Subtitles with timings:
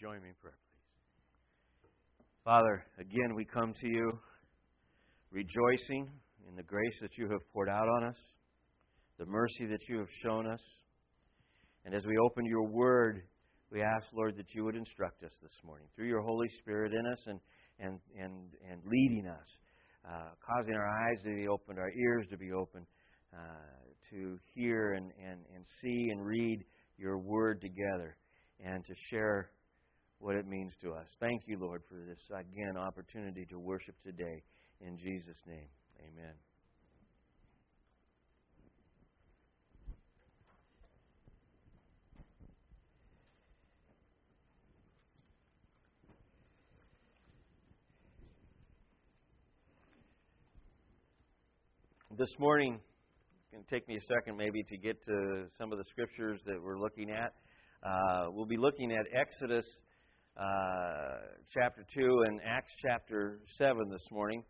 [0.00, 0.58] join me in prayer,
[1.80, 1.90] please?
[2.44, 4.12] Father, again we come to you
[5.30, 6.10] rejoicing
[6.46, 8.16] in the grace that you have poured out on us,
[9.18, 10.60] the mercy that you have shown us.
[11.86, 13.22] And as we open your word,
[13.70, 17.06] we ask, Lord, that you would instruct us this morning through your Holy Spirit in
[17.06, 17.40] us and,
[17.78, 18.34] and, and,
[18.70, 19.46] and leading us,
[20.06, 22.86] uh, causing our eyes to be opened, our ears to be open,
[23.32, 23.38] uh,
[24.10, 26.64] to hear and, and, and see and read
[26.98, 28.16] your word together
[28.64, 29.50] and to share
[30.18, 31.06] what it means to us.
[31.20, 34.42] Thank you, Lord, for this, again, opportunity to worship today.
[34.80, 35.68] In Jesus' name,
[36.00, 36.34] amen.
[52.18, 55.76] This morning, it's going to take me a second maybe to get to some of
[55.76, 57.34] the scriptures that we're looking at.
[57.82, 59.66] Uh, we'll be looking at Exodus
[60.38, 61.18] uh,
[61.52, 64.42] chapter 2 and Acts chapter 7 this morning.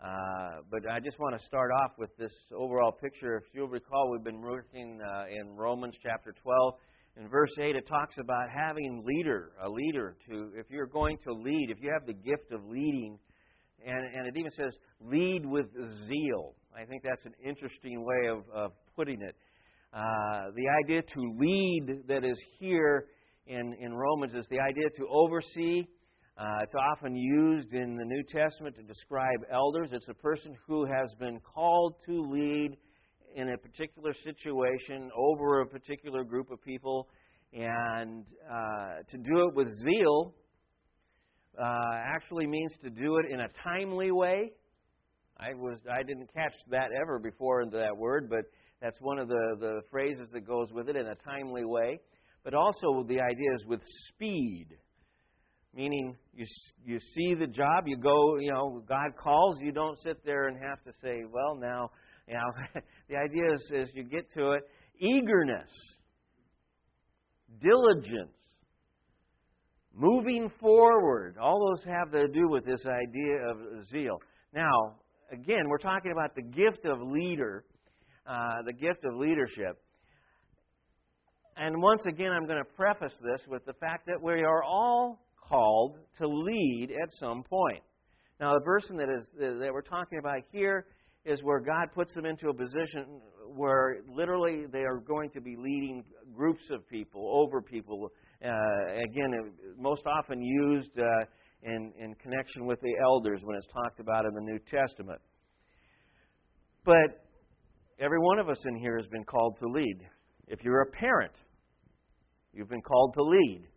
[0.00, 3.36] Uh, but I just want to start off with this overall picture.
[3.36, 6.74] If you'll recall, we've been working uh, in Romans chapter 12.
[7.16, 11.32] In verse 8, it talks about having leader, a leader to, if you're going to
[11.32, 13.18] lead, if you have the gift of leading,
[13.86, 15.66] and, and it even says, lead with
[16.06, 16.54] zeal.
[16.76, 19.36] I think that's an interesting way of, of putting it.
[19.92, 23.06] Uh, the idea to lead that is here
[23.46, 25.84] in, in Romans is the idea to oversee.
[26.36, 29.90] Uh, it's often used in the New Testament to describe elders.
[29.92, 32.76] It's a person who has been called to lead
[33.36, 37.08] in a particular situation over a particular group of people.
[37.52, 40.34] And uh, to do it with zeal
[41.56, 44.50] uh, actually means to do it in a timely way.
[45.38, 48.44] I was I didn't catch that ever before into that word, but
[48.80, 52.00] that's one of the, the phrases that goes with it in a timely way.
[52.44, 54.68] But also the idea is with speed,
[55.74, 56.44] meaning you
[56.84, 60.56] you see the job, you go, you know, God calls, you don't sit there and
[60.62, 61.90] have to say, well, now,
[62.28, 64.62] you know, the idea is, is you get to it,
[65.00, 65.70] eagerness,
[67.60, 68.36] diligence,
[69.94, 71.36] moving forward.
[71.40, 74.18] All those have to do with this idea of zeal.
[74.54, 74.96] Now,
[75.32, 77.64] again, we're talking about the gift of leader
[78.26, 79.78] uh, the gift of leadership.
[81.56, 85.24] And once again, I'm going to preface this with the fact that we are all
[85.48, 87.82] called to lead at some point.
[88.40, 90.86] Now, the person that is that we're talking about here
[91.24, 93.20] is where God puts them into a position
[93.54, 96.04] where literally they are going to be leading
[96.34, 98.10] groups of people, over people.
[98.44, 98.48] Uh,
[99.10, 101.04] again, most often used uh,
[101.62, 105.20] in, in connection with the elders when it's talked about in the New Testament.
[106.84, 107.24] But
[108.00, 109.98] Every one of us in here has been called to lead.
[110.48, 111.32] If you're a parent,
[112.52, 113.68] you've been called to lead.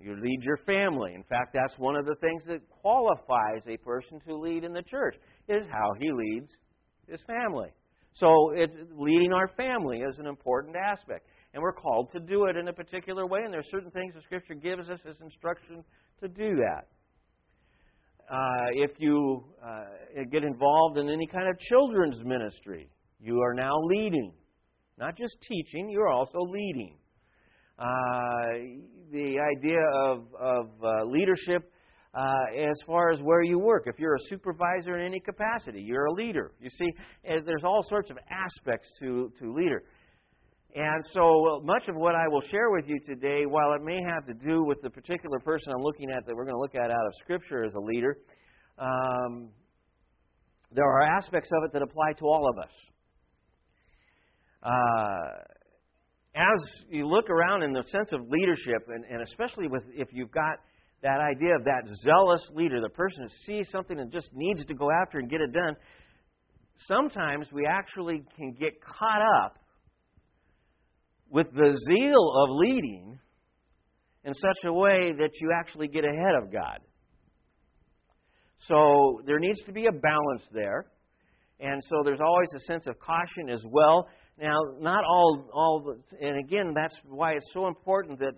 [0.00, 1.12] You lead your family.
[1.14, 4.82] In fact, that's one of the things that qualifies a person to lead in the
[4.82, 5.16] church
[5.48, 6.50] is how he leads
[7.08, 7.68] his family.
[8.12, 11.26] So it's leading our family is an important aspect.
[11.54, 14.14] And we're called to do it in a particular way, and there are certain things
[14.14, 15.82] the Scripture gives us as instruction
[16.20, 16.86] to do that.
[18.30, 23.72] Uh, if you uh, get involved in any kind of children's ministry, you are now
[23.82, 24.32] leading.
[24.98, 26.96] Not just teaching, you're also leading.
[27.78, 27.84] Uh,
[29.12, 31.70] the idea of, of uh, leadership
[32.14, 33.84] uh, as far as where you work.
[33.86, 36.52] If you're a supervisor in any capacity, you're a leader.
[36.60, 36.92] You see,
[37.26, 39.84] eh, there's all sorts of aspects to, to leader.
[40.74, 44.26] And so much of what I will share with you today, while it may have
[44.26, 46.90] to do with the particular person I'm looking at that we're going to look at
[46.90, 48.18] out of Scripture as a leader,
[48.78, 49.50] um,
[50.72, 52.72] there are aspects of it that apply to all of us.
[54.62, 55.42] Uh,
[56.34, 60.30] as you look around in the sense of leadership, and, and especially with if you've
[60.30, 60.58] got
[61.02, 64.74] that idea of that zealous leader, the person who sees something and just needs to
[64.74, 65.76] go after and get it done,
[66.86, 69.58] sometimes we actually can get caught up
[71.30, 73.18] with the zeal of leading
[74.24, 76.78] in such a way that you actually get ahead of God.
[78.66, 80.86] So there needs to be a balance there.
[81.60, 84.08] And so there's always a sense of caution as well.
[84.40, 88.34] Now, not all, all the, and again, that's why it's so important that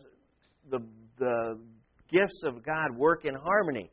[0.70, 0.78] the,
[1.18, 1.58] the
[2.10, 3.90] gifts of God work in harmony.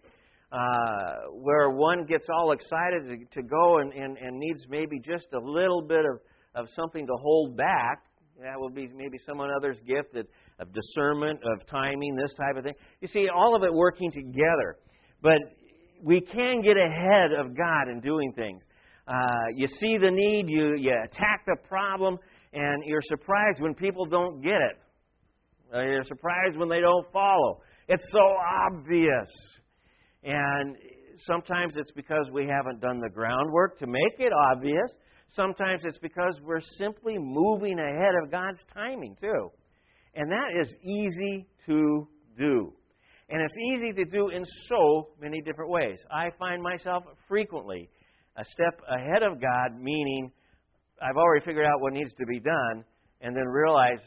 [0.49, 5.27] Uh, where one gets all excited to, to go and, and, and needs maybe just
[5.33, 6.21] a little bit of,
[6.55, 8.03] of something to hold back.
[8.41, 10.25] That will be maybe someone other's gift of,
[10.59, 12.75] of discernment, of timing, this type of thing.
[13.01, 14.77] You see, all of it working together.
[15.21, 15.39] But
[16.01, 18.61] we can get ahead of God in doing things.
[19.07, 22.17] Uh, you see the need, you, you attack the problem,
[22.53, 24.77] and you're surprised when people don't get it.
[25.73, 27.61] Uh, you're surprised when they don't follow.
[27.87, 28.19] It's so
[28.67, 29.29] obvious.
[30.23, 30.75] And
[31.19, 34.91] sometimes it's because we haven't done the groundwork to make it obvious.
[35.33, 39.51] Sometimes it's because we're simply moving ahead of God's timing, too.
[40.15, 42.07] And that is easy to
[42.37, 42.73] do.
[43.29, 45.99] And it's easy to do in so many different ways.
[46.11, 47.89] I find myself frequently
[48.37, 50.31] a step ahead of God, meaning
[51.01, 52.85] I've already figured out what needs to be done,
[53.21, 53.99] and then realize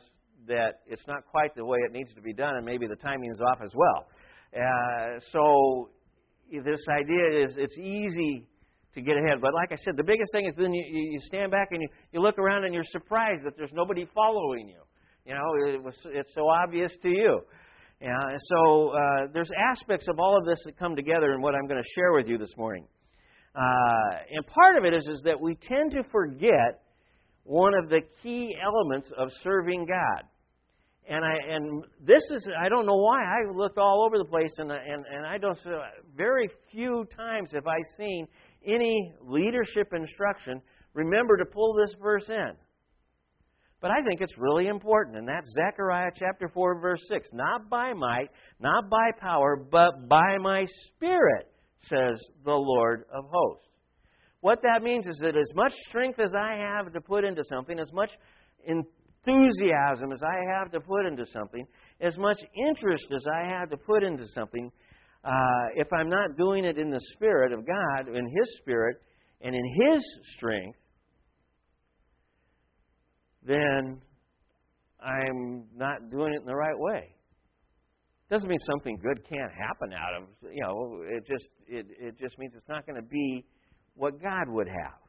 [0.47, 3.31] that it's not quite the way it needs to be done, and maybe the timing
[3.31, 4.07] is off as well.
[4.55, 5.91] Uh, so
[6.65, 8.47] this idea is it's easy
[8.95, 9.41] to get ahead.
[9.41, 11.89] But like I said, the biggest thing is then you, you stand back and you,
[12.13, 14.81] you look around and you're surprised that there's nobody following you.
[15.27, 17.41] You know, it was, it's so obvious to you.
[18.01, 21.67] And so uh, there's aspects of all of this that come together in what I'm
[21.67, 22.87] going to share with you this morning.
[23.55, 23.61] Uh,
[24.31, 26.83] and part of it is, is that we tend to forget
[27.45, 30.25] one of the key elements of serving God.
[31.09, 34.53] And I and this is I don't know why I looked all over the place
[34.59, 35.59] and and and I don't
[36.15, 38.29] very few times have I seen
[38.65, 40.63] any leadership instruction
[40.95, 42.53] remember to pull this verse in.
[43.81, 47.29] But I think it's really important, and that's Zechariah chapter 4, verse 6.
[47.33, 48.29] Not by might,
[48.61, 51.51] not by power, but by my spirit,
[51.83, 53.67] says the Lord of hosts.
[54.41, 57.79] What that means is that as much strength as I have to put into something,
[57.79, 58.11] as much
[58.67, 61.67] enthusiasm as I have to put into something,
[62.01, 64.71] as much interest as I have to put into something,
[65.25, 68.97] uh, if I'm not doing it in the Spirit of God, in His Spirit,
[69.43, 70.03] and in His
[70.37, 70.79] strength,
[73.43, 74.01] then
[75.03, 77.15] I'm not doing it in the right way.
[78.31, 81.03] Doesn't mean something good can't happen out of you know.
[81.09, 83.45] It just it it just means it's not going to be
[83.95, 85.01] what God would have.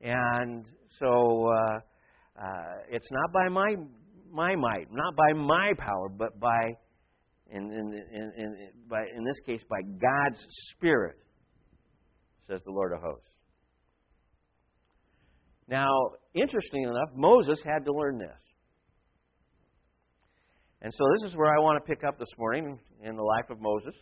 [0.00, 0.64] And
[1.00, 1.78] so uh,
[2.40, 3.74] uh, it's not by my
[4.30, 6.72] my might, not by my power, but by
[7.50, 8.56] in, in, in, in,
[8.88, 11.16] by, in this case by God's Spirit,
[12.48, 13.28] says the Lord of hosts.
[15.68, 15.86] Now,
[16.34, 18.51] interestingly enough, Moses had to learn this.
[20.84, 23.50] And so this is where I want to pick up this morning in the life
[23.50, 23.94] of Moses.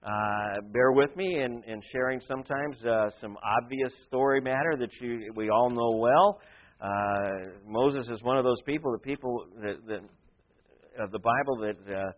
[0.00, 5.32] Uh, bear with me in, in sharing sometimes uh, some obvious story matter that you,
[5.34, 6.40] we all know well.
[6.80, 11.92] Uh, Moses is one of those people, the people that, that of the Bible that
[11.92, 12.12] uh,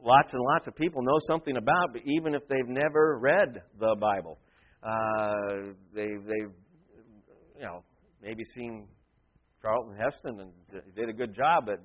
[0.00, 3.96] lots and lots of people know something about, but even if they've never read the
[4.00, 4.38] Bible,
[4.84, 6.54] uh, they, they've
[7.56, 7.82] you know
[8.22, 8.86] maybe seen
[9.60, 11.80] Charlton Heston and did a good job at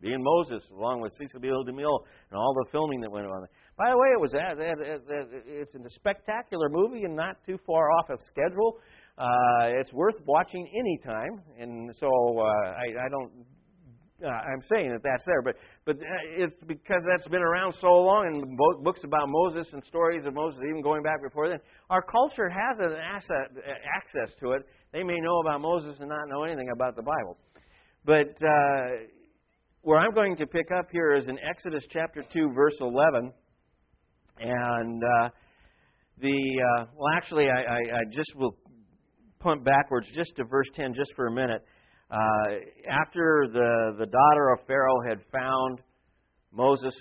[0.00, 1.48] being Moses, along with Cecil B.
[1.48, 1.98] DeMille
[2.30, 3.46] and all the filming that went on.
[3.78, 8.08] By the way, it was that it's a spectacular movie and not too far off
[8.10, 8.78] a schedule.
[9.18, 13.32] Uh, it's worth watching any time, and so uh, I, I don't.
[14.24, 17.88] Uh, I'm saying that that's there, but but uh, it's because that's been around so
[17.88, 21.58] long, and books about Moses and stories of Moses, even going back before then.
[21.90, 23.52] Our culture has an asset,
[23.94, 24.62] access to it.
[24.92, 27.36] They may know about Moses and not know anything about the Bible,
[28.06, 28.88] but uh,
[29.86, 33.32] where I'm going to pick up here is in Exodus chapter 2, verse 11.
[34.40, 35.28] And uh,
[36.20, 36.28] the,
[36.80, 38.56] uh, well, actually, I, I, I, just will
[39.38, 41.64] punt backwards just to verse 10 just for a minute.
[42.10, 42.16] Uh,
[42.90, 45.78] after the, the daughter of Pharaoh had found
[46.52, 46.94] Moses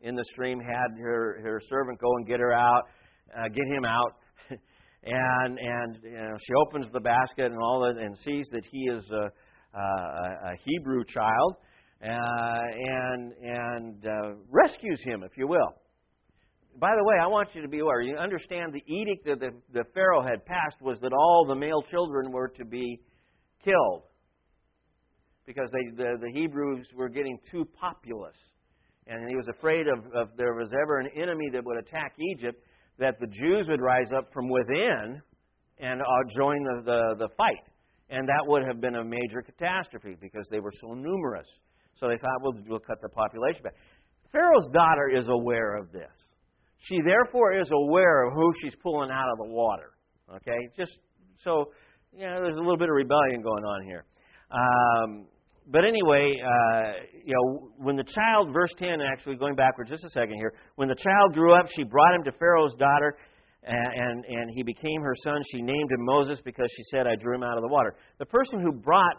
[0.00, 2.84] in the stream, had her, her servant go and get her out,
[3.36, 4.14] uh, get him out.
[5.02, 8.82] and and you know, she opens the basket and all that, and sees that he
[8.82, 11.56] is a, a, a Hebrew child,
[12.02, 15.74] uh, and and uh, rescues him, if you will.
[16.78, 18.00] By the way, I want you to be aware.
[18.00, 21.82] You understand the edict that the, the Pharaoh had passed was that all the male
[21.82, 23.00] children were to be
[23.64, 24.04] killed
[25.44, 28.36] because they, the, the Hebrews were getting too populous.
[29.08, 32.62] And he was afraid of, if there was ever an enemy that would attack Egypt,
[32.98, 35.20] that the Jews would rise up from within
[35.78, 36.04] and uh,
[36.36, 37.64] join the, the, the fight.
[38.10, 41.46] And that would have been a major catastrophe because they were so numerous.
[41.98, 43.74] So they thought, well, we'll cut the population back.
[44.32, 46.10] Pharaoh's daughter is aware of this.
[46.78, 49.90] She therefore is aware of who she's pulling out of the water.
[50.36, 50.68] Okay?
[50.76, 50.98] Just
[51.42, 51.66] so,
[52.12, 54.04] you know, there's a little bit of rebellion going on here.
[54.50, 55.26] Um,
[55.70, 56.92] but anyway, uh,
[57.24, 60.88] you know, when the child, verse 10, actually going backwards just a second here, when
[60.88, 63.16] the child grew up, she brought him to Pharaoh's daughter,
[63.64, 65.42] and, and, and he became her son.
[65.52, 67.96] She named him Moses because she said, I drew him out of the water.
[68.18, 69.16] The person who brought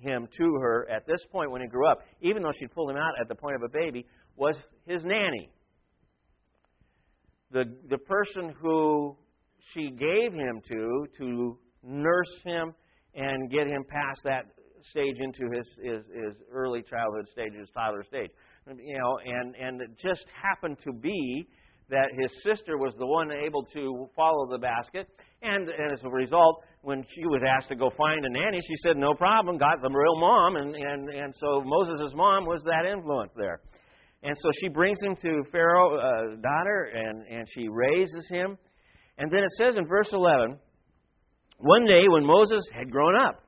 [0.00, 2.96] him to her at this point when he grew up, even though she'd pulled him
[2.96, 5.50] out at the point of a baby, was his nanny.
[7.50, 9.16] The, the person who
[9.72, 12.74] she gave him to to nurse him
[13.14, 14.44] and get him past that
[14.90, 18.30] stage into his, his, his early childhood stage, his toddler stage.
[18.66, 21.48] You know, and, and it just happened to be
[21.90, 25.08] that his sister was the one able to follow the basket.
[25.42, 28.74] And, and as a result, when she was asked to go find a nanny, she
[28.82, 30.56] said, no problem, got the real mom.
[30.56, 33.60] And, and, and so Moses' mom was that influence there.
[34.22, 38.56] And so she brings him to Pharaoh's uh, daughter, and, and she raises him.
[39.18, 40.58] And then it says in verse 11,
[41.58, 43.42] one day when Moses had grown up,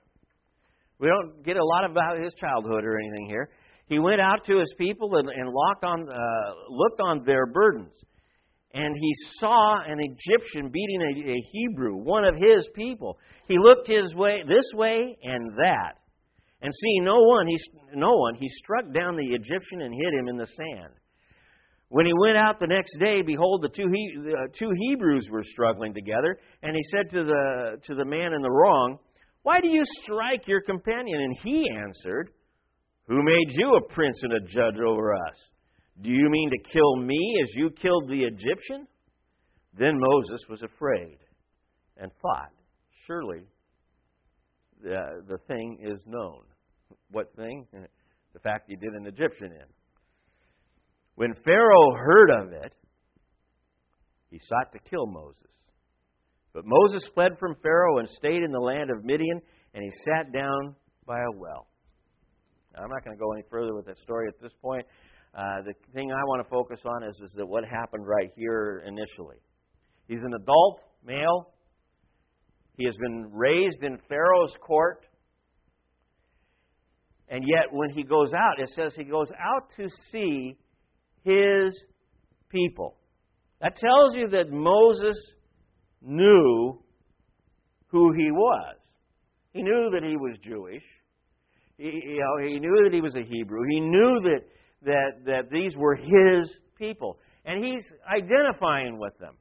[0.98, 3.48] we don't get a lot about his childhood or anything here.
[3.86, 7.94] He went out to his people and, and on, uh, looked on their burdens
[8.72, 13.18] and he saw an Egyptian beating a, a, Hebrew, one of his people.
[13.48, 15.94] He looked his way, this way and that,
[16.62, 17.58] and seeing no one, he
[17.94, 20.92] no one, he struck down the Egyptian and hit him in the sand.
[21.88, 25.28] When he went out the next day, behold, the two, he, the uh, two Hebrews
[25.30, 28.98] were struggling together, and he said to the to the man in the wrong,
[29.42, 32.30] "Why do you strike your companion?" And he answered,
[33.08, 35.36] "Who made you a prince and a judge over us?"
[36.02, 38.86] Do you mean to kill me as you killed the Egyptian?
[39.78, 41.18] Then Moses was afraid
[41.96, 42.50] and thought,
[43.06, 43.44] Surely
[44.82, 46.42] the, the thing is known.
[47.10, 47.66] What thing?
[48.32, 49.66] The fact he did an Egyptian in.
[51.16, 52.72] When Pharaoh heard of it,
[54.30, 55.50] he sought to kill Moses.
[56.54, 59.40] But Moses fled from Pharaoh and stayed in the land of Midian,
[59.74, 60.76] and he sat down
[61.06, 61.66] by a well.
[62.72, 64.86] Now, I'm not going to go any further with that story at this point.
[65.34, 68.82] Uh, the thing I want to focus on is, is that what happened right here
[68.86, 69.36] initially.
[70.08, 71.52] He's an adult male.
[72.76, 75.04] He has been raised in Pharaoh's court.
[77.28, 80.56] And yet, when he goes out, it says he goes out to see
[81.22, 81.84] his
[82.48, 82.96] people.
[83.60, 85.16] That tells you that Moses
[86.02, 86.80] knew
[87.88, 88.76] who he was.
[89.52, 90.82] He knew that he was Jewish.
[91.76, 93.60] He, you know, he knew that he was a Hebrew.
[93.68, 94.40] He knew that
[94.82, 97.18] that, that these were his people.
[97.44, 99.34] And he's identifying with them.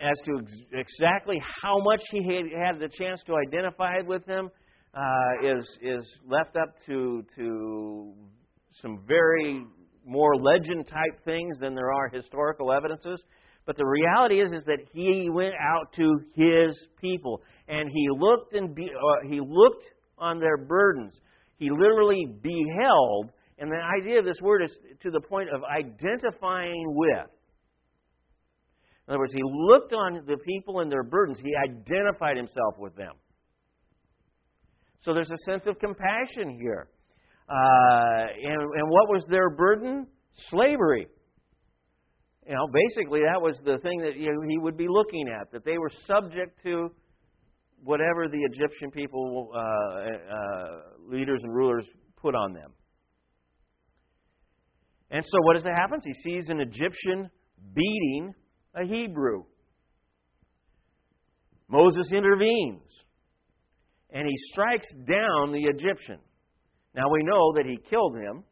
[0.00, 4.48] As to ex- exactly how much he had, had the chance to identify with them
[4.94, 8.14] uh, is, is left up to, to
[8.80, 9.64] some very
[10.06, 13.22] more legend type things than there are historical evidences.
[13.66, 18.54] But the reality is, is that he went out to his people and he looked
[18.54, 19.84] and be, uh, he looked
[20.16, 21.18] on their burdens.
[21.58, 26.84] He literally beheld and the idea of this word is to the point of identifying
[26.86, 27.30] with.
[29.06, 32.94] In other words, he looked on the people and their burdens, he identified himself with
[32.94, 33.14] them.
[35.00, 36.88] So there's a sense of compassion here.
[37.48, 40.06] Uh, and, and what was their burden?
[40.50, 41.06] Slavery.
[42.46, 45.50] You know, basically, that was the thing that you know, he would be looking at,
[45.52, 46.90] that they were subject to
[47.82, 51.86] whatever the Egyptian people, uh, uh, leaders and rulers,
[52.16, 52.72] put on them.
[55.10, 56.00] And so what does it happen?
[56.04, 57.30] He sees an Egyptian
[57.74, 58.34] beating
[58.74, 59.44] a Hebrew.
[61.68, 62.82] Moses intervenes
[64.10, 66.18] and he strikes down the Egyptian.
[66.94, 68.42] Now we know that he killed him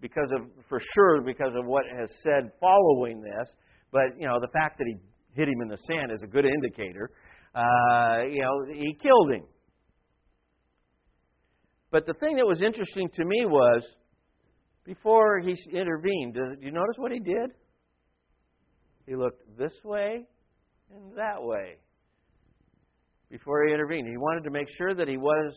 [0.00, 3.48] because of for sure because of what has said following this,
[3.92, 4.96] but you know the fact that he
[5.34, 7.10] hit him in the sand is a good indicator.
[7.54, 9.44] Uh, you know he killed him.
[11.90, 13.84] But the thing that was interesting to me was
[14.84, 17.50] before he intervened, did you notice what he did?
[19.06, 20.26] He looked this way
[20.94, 21.76] and that way
[23.30, 24.06] before he intervened.
[24.06, 25.54] He wanted to make sure that he was,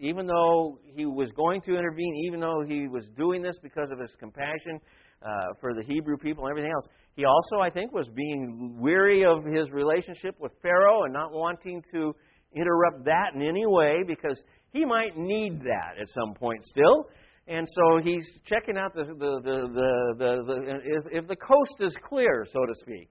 [0.00, 3.98] even though he was going to intervene, even though he was doing this because of
[3.98, 4.80] his compassion
[5.22, 5.28] uh,
[5.60, 9.44] for the Hebrew people and everything else, he also, I think, was being weary of
[9.44, 12.14] his relationship with Pharaoh and not wanting to
[12.54, 17.06] interrupt that in any way because he might need that at some point still.
[17.48, 21.74] And so he's checking out the, the, the, the, the, the if, if the coast
[21.80, 23.08] is clear, so to speak.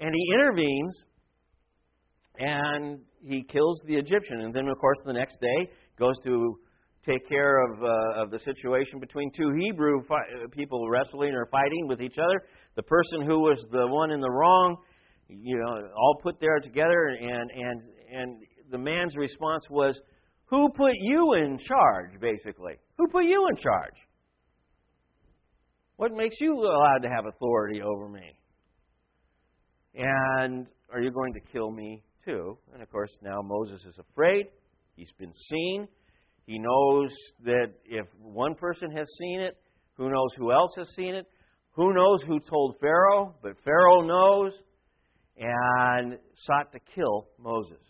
[0.00, 0.96] And he intervenes
[2.38, 4.40] and he kills the Egyptian.
[4.40, 6.58] And then, of course, the next day goes to
[7.06, 11.86] take care of, uh, of the situation between two Hebrew fi- people wrestling or fighting
[11.86, 12.42] with each other.
[12.76, 14.76] The person who was the one in the wrong,
[15.28, 17.82] you know, all put there together, and, and,
[18.12, 18.36] and
[18.70, 19.98] the man's response was,
[20.50, 22.74] Who put you in charge, basically?
[22.96, 23.94] Who put you in charge?
[25.96, 28.38] What makes you allowed to have authority over me?
[29.94, 32.56] And are you going to kill me too?
[32.72, 34.46] And of course, now Moses is afraid.
[34.96, 35.88] He's been seen.
[36.46, 37.10] He knows
[37.44, 39.56] that if one person has seen it,
[39.96, 41.26] who knows who else has seen it?
[41.72, 43.34] Who knows who told Pharaoh?
[43.42, 44.52] But Pharaoh knows
[45.36, 47.82] and sought to kill Moses.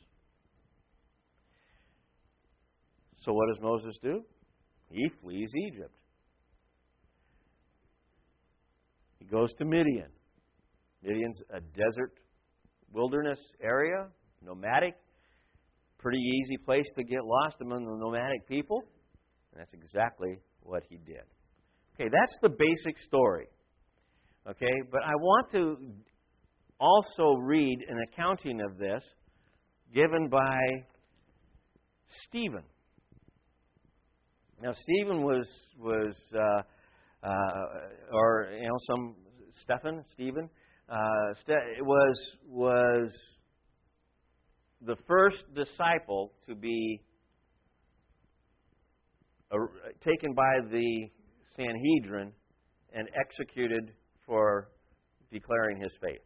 [3.28, 4.22] So what does Moses do?
[4.90, 5.92] He flees Egypt.
[9.18, 10.08] He goes to Midian.
[11.02, 12.14] Midian's a desert
[12.90, 14.06] wilderness area,
[14.42, 14.94] nomadic,
[15.98, 18.82] pretty easy place to get lost among the nomadic people.
[19.52, 21.20] And that's exactly what he did.
[21.96, 23.46] Okay, that's the basic story.
[24.48, 25.76] Okay, but I want to
[26.80, 29.04] also read an accounting of this
[29.92, 30.58] given by
[32.26, 32.62] Stephen.
[34.60, 35.46] Now, Stephen was
[35.78, 36.62] was uh,
[37.22, 37.30] uh,
[38.12, 39.14] or you know some
[39.62, 40.50] Stephen Stephen
[40.88, 43.08] uh, was was
[44.82, 47.00] the first disciple to be
[50.04, 51.08] taken by the
[51.56, 52.32] Sanhedrin
[52.92, 53.92] and executed
[54.26, 54.70] for
[55.30, 56.20] declaring his faith.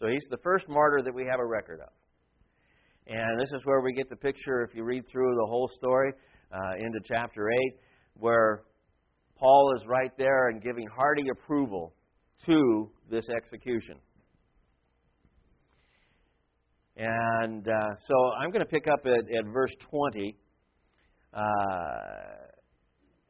[0.00, 1.92] So he's the first martyr that we have a record of.
[3.06, 6.12] And this is where we get the picture, if you read through the whole story
[6.52, 7.56] uh, into chapter 8,
[8.14, 8.62] where
[9.38, 11.94] Paul is right there and giving hearty approval
[12.46, 13.96] to this execution.
[16.96, 20.36] And uh, so I'm going to pick up at, at verse 20.
[21.32, 21.40] Uh,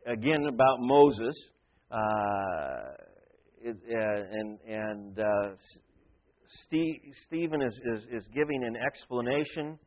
[0.07, 1.35] again, about Moses.
[1.91, 1.99] Uh,
[3.61, 5.57] it, uh, and and uh,
[7.27, 9.79] Stephen is, is, is, giving an explanation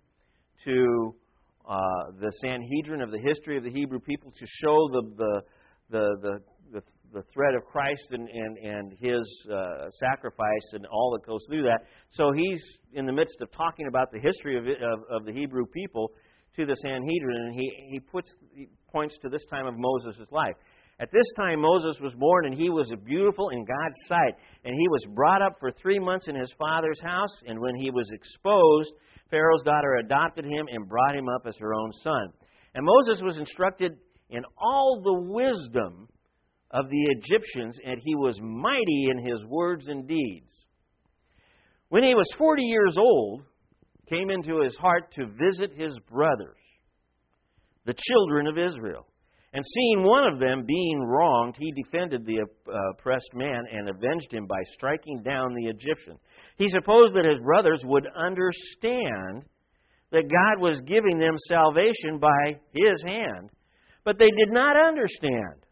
[0.66, 1.16] to
[1.68, 5.42] uh, the Sanhedrin of the history of the Hebrew people to show the, the,
[5.90, 6.40] the, the,
[6.74, 11.42] the, the thread of Christ and, and, and his uh, sacrifice and all that goes
[11.50, 11.86] through that.
[12.12, 12.62] So he's
[12.94, 16.12] in the midst of talking about the history of, of, of the Hebrew people
[16.56, 20.56] to the Sanhedrin, and he, he, puts, he points to this time of Moses' life.
[21.00, 24.36] At this time, Moses was born, and he was beautiful in God's sight.
[24.64, 27.36] And he was brought up for three months in his father's house.
[27.48, 28.92] And when he was exposed,
[29.32, 32.28] Pharaoh's daughter adopted him and brought him up as her own son.
[32.76, 33.94] And Moses was instructed
[34.30, 36.08] in all the wisdom
[36.70, 40.52] of the Egyptians, and he was mighty in his words and deeds.
[41.90, 43.42] When he was 40 years old,
[44.10, 46.58] came into his heart to visit his brothers,
[47.86, 49.08] the children of Israel.
[49.54, 54.32] And seeing one of them being wronged, he defended the uh, oppressed man and avenged
[54.34, 56.18] him by striking down the Egyptian.
[56.58, 59.44] He supposed that his brothers would understand
[60.12, 63.50] that God was giving them salvation by his hand,
[64.04, 65.66] but they did not understand.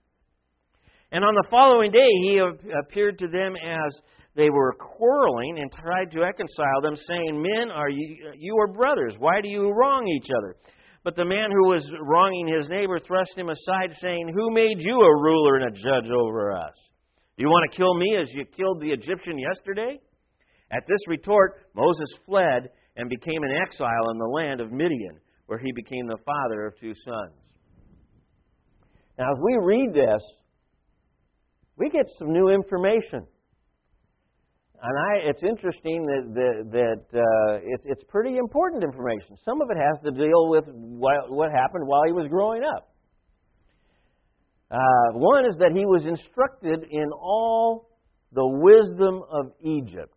[1.11, 2.41] And on the following day, he
[2.79, 3.99] appeared to them as
[4.35, 9.15] they were quarreling and tried to reconcile them, saying, Men, are you, you are brothers.
[9.17, 10.55] Why do you wrong each other?
[11.03, 14.99] But the man who was wronging his neighbor thrust him aside, saying, Who made you
[14.99, 16.73] a ruler and a judge over us?
[17.37, 19.99] Do you want to kill me as you killed the Egyptian yesterday?
[20.71, 25.60] At this retort, Moses fled and became an exile in the land of Midian, where
[25.60, 27.34] he became the father of two sons.
[29.17, 30.21] Now, as we read this,
[31.77, 33.25] we get some new information.
[34.82, 39.36] And I, it's interesting that, that, that uh, it's, it's pretty important information.
[39.43, 42.89] Some of it has to deal with what, happened while he was growing up.
[44.71, 44.77] Uh,
[45.13, 47.89] one is that he was instructed in all
[48.32, 50.13] the wisdom of Egypt.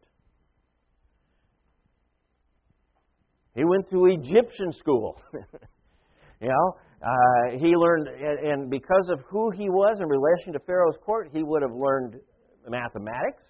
[3.55, 5.21] He went to Egyptian school.
[6.41, 10.97] you know, uh, he learned, and, because of who he was in relation to Pharaoh's
[11.05, 12.21] court, he would have learned
[12.69, 13.43] mathematics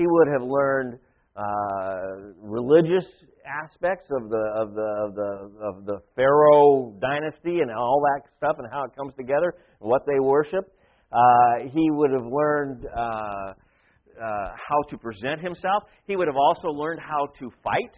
[0.00, 0.98] he would have learned
[1.36, 3.06] uh, religious
[3.44, 5.30] aspects of the of the of the
[5.62, 10.02] of the Pharaoh dynasty and all that stuff and how it comes together and what
[10.06, 10.72] they worship.
[11.12, 13.52] Uh, he would have learned uh, uh,
[14.18, 15.82] how to present himself.
[16.06, 17.94] He would have also learned how to fight.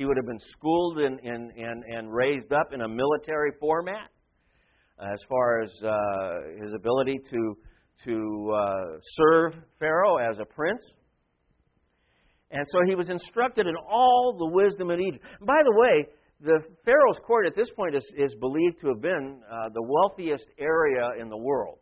[0.00, 4.08] He would have been schooled and and and, and raised up in a military format
[4.98, 7.54] as far as uh, his ability to
[8.06, 10.80] to uh, serve Pharaoh as a prince.
[12.50, 15.22] And so he was instructed in all the wisdom of Egypt.
[15.42, 16.06] By the way,
[16.40, 20.46] the Pharaoh's court at this point is, is believed to have been uh, the wealthiest
[20.58, 21.76] area in the world.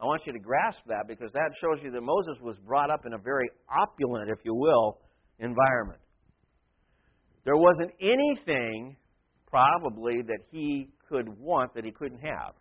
[0.00, 3.06] I want you to grasp that because that shows you that Moses was brought up
[3.06, 4.98] in a very opulent, if you will,
[5.38, 6.00] environment.
[7.46, 8.96] There wasn't anything,
[9.46, 12.54] probably, that he could want that he couldn't have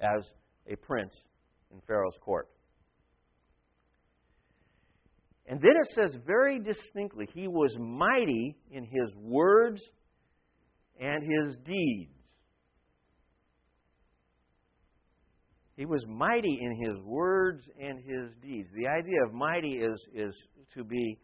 [0.00, 0.24] as
[0.66, 1.14] a prince
[1.70, 2.48] in Pharaoh's court.
[5.46, 9.82] And then it says very distinctly, he was mighty in his words
[10.98, 12.14] and his deeds.
[15.76, 18.70] He was mighty in his words and his deeds.
[18.74, 20.34] The idea of mighty is, is
[20.74, 21.18] to be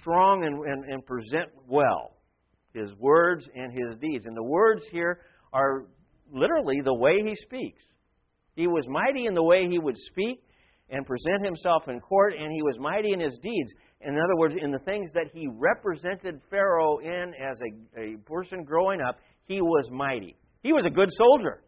[0.00, 2.16] strong and, and, and present well.
[2.74, 4.26] his words and his deeds.
[4.26, 5.20] And the words here
[5.52, 5.86] are
[6.32, 7.82] literally the way he speaks.
[8.54, 10.42] He was mighty in the way he would speak
[10.90, 13.72] and present himself in court, and he was mighty in his deeds.
[14.02, 17.58] In other words, in the things that he represented Pharaoh in as
[17.96, 20.36] a, a person growing up, he was mighty.
[20.62, 21.62] He was a good soldier.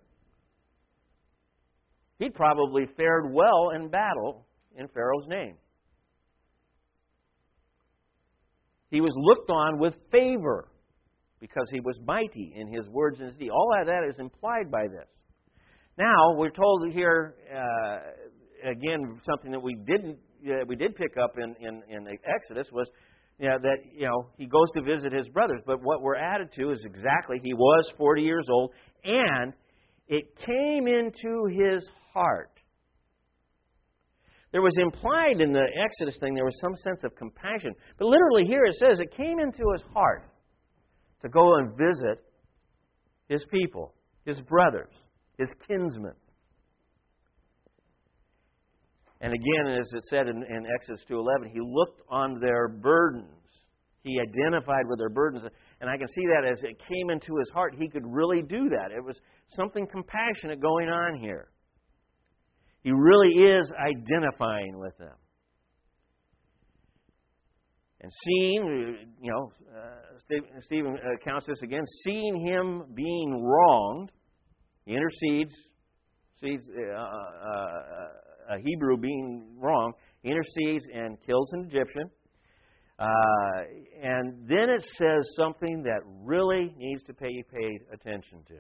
[2.19, 5.57] He'd probably fared well in battle in Pharaoh's name.
[8.95, 10.69] He was looked on with favor
[11.41, 13.51] because he was mighty in his words and his deeds.
[13.53, 15.09] All of that is implied by this.
[15.99, 21.33] Now we're told here uh, again something that we didn't uh, we did pick up
[21.39, 22.89] in, in, in Exodus was
[23.41, 25.61] you know, that you know he goes to visit his brothers.
[25.67, 28.71] But what we're added to is exactly he was 40 years old,
[29.03, 29.55] and
[30.07, 32.54] it came into his heart.
[34.55, 38.45] There was implied in the Exodus thing there was some sense of compassion, but literally
[38.45, 40.23] here it says it came into his heart
[41.23, 42.23] to go and visit
[43.29, 43.93] his people,
[44.25, 44.93] his brothers,
[45.39, 46.15] his kinsmen.
[49.21, 53.27] And again, as it said in, in Exodus 2.11, he looked on their burdens.
[54.05, 55.43] He identified with their burdens.
[55.81, 58.69] And I can see that as it came into his heart, he could really do
[58.69, 58.93] that.
[58.97, 61.49] It was something compassionate going on here.
[62.85, 65.17] He really is identifying with them.
[68.03, 74.13] And seeing, you know, uh, Stephen accounts this again, seeing him being wronged,
[74.85, 75.55] he intercedes,
[76.39, 82.11] sees uh, uh, a Hebrew being wrong, intercedes and kills an Egyptian.
[82.99, 83.07] Uh,
[84.03, 88.59] and then it says something that really needs to be paid attention to.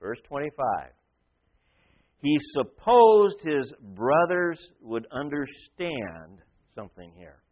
[0.00, 0.92] Verse 25.
[2.22, 6.38] He supposed his brothers would understand
[6.74, 7.42] something here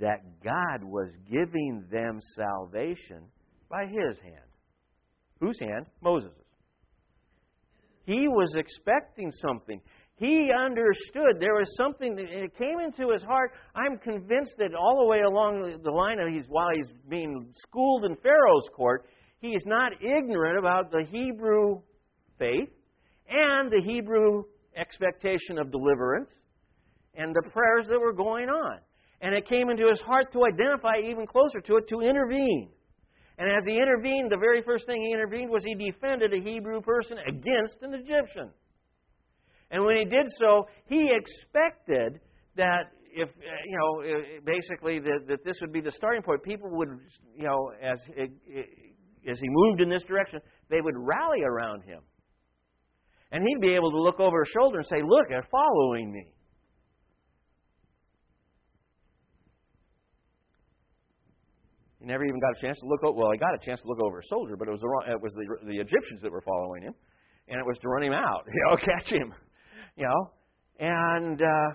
[0.00, 3.24] that God was giving them salvation
[3.70, 4.50] by his hand.
[5.40, 5.86] Whose hand?
[6.02, 6.32] Moses'.
[8.04, 9.80] He was expecting something.
[10.16, 13.52] He understood there was something that it came into his heart.
[13.74, 18.04] I'm convinced that all the way along the line of he's while he's being schooled
[18.04, 19.06] in Pharaoh's court,
[19.40, 21.82] he is not ignorant about the Hebrew
[22.38, 22.68] faith
[23.28, 24.44] and the Hebrew
[24.76, 26.30] expectation of deliverance
[27.14, 28.78] and the prayers that were going on.
[29.20, 32.68] And it came into his heart to identify even closer to it, to intervene.
[33.38, 36.80] And as he intervened, the very first thing he intervened was he defended a Hebrew
[36.80, 38.50] person against an Egyptian.
[39.70, 42.20] And when he did so, he expected
[42.56, 43.32] that if uh,
[43.66, 46.42] you know, uh, basically that, that this would be the starting point.
[46.42, 46.88] People would,
[47.34, 51.82] you know, as uh, uh, as he moved in this direction, they would rally around
[51.82, 52.00] him,
[53.32, 56.26] and he'd be able to look over his shoulder and say, "Look, they're following me."
[62.00, 63.02] He never even got a chance to look.
[63.02, 64.88] Over, well, he got a chance to look over a soldier, but it was the
[64.88, 66.94] wrong, it was the, the Egyptians that were following him,
[67.48, 69.34] and it was to run him out, you know, catch him,
[69.96, 70.30] you know.
[70.78, 71.70] And uh,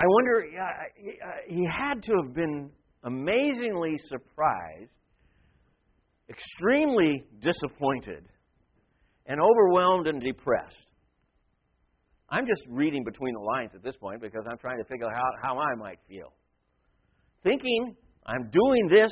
[0.00, 2.70] I wonder, uh, he had to have been
[3.04, 4.92] amazingly surprised,
[6.30, 8.24] extremely disappointed,
[9.28, 10.74] and overwhelmed and depressed.
[12.30, 15.12] I'm just reading between the lines at this point because I'm trying to figure out
[15.14, 16.32] how, how I might feel.
[17.42, 17.94] Thinking
[18.26, 19.10] I'm doing this,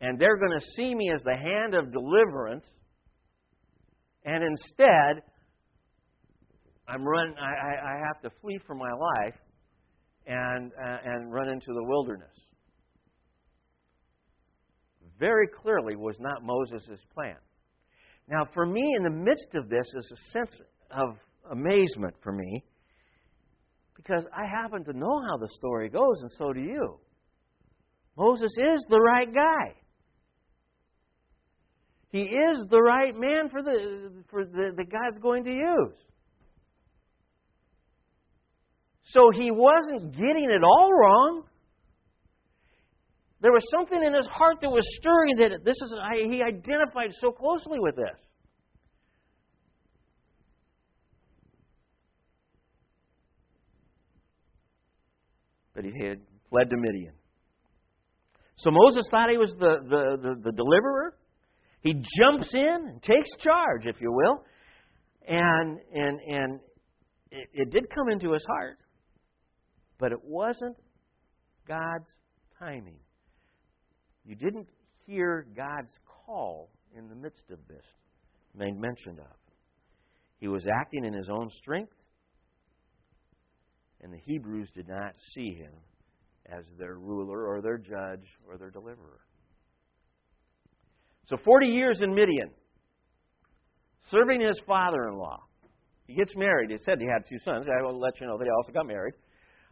[0.00, 2.64] and they're going to see me as the hand of deliverance,
[4.24, 5.22] and instead,
[6.88, 9.34] I'm run, I, I have to flee for my life
[10.26, 12.36] and, uh, and run into the wilderness.
[15.18, 17.36] Very clearly was not Moses' plan.
[18.30, 20.60] Now, for me, in the midst of this, is a sense
[20.92, 21.16] of
[21.50, 22.64] amazement for me
[23.96, 26.98] because I happen to know how the story goes, and so do you.
[28.16, 29.74] Moses is the right guy.
[32.12, 35.96] He is the right man for the for the, God's going to use.
[39.04, 41.44] So he wasn't getting it all wrong.
[43.40, 45.94] There was something in his heart that was stirring that this is
[46.30, 48.18] he identified so closely with this.
[55.74, 57.14] But he had fled to Midian.
[58.56, 61.16] So Moses thought he was the, the, the, the deliverer.
[61.80, 64.44] He jumps in and takes charge, if you will.
[65.26, 66.60] And, and, and
[67.30, 68.76] it, it did come into his heart,
[69.98, 70.76] but it wasn't
[71.66, 72.10] God's
[72.58, 72.98] timing.
[74.24, 74.68] You didn't
[75.06, 75.92] hear God's
[76.26, 77.84] call in the midst of this
[78.54, 79.36] made mention of.
[80.38, 81.92] He was acting in his own strength,
[84.00, 85.72] and the Hebrews did not see him
[86.46, 89.20] as their ruler or their judge or their deliverer.
[91.26, 92.50] So 40 years in Midian,
[94.10, 95.40] serving his father in law.
[96.06, 96.70] He gets married.
[96.70, 97.66] He said he had two sons.
[97.68, 99.14] I will let you know that he also got married.